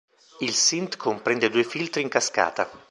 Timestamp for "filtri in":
1.63-2.09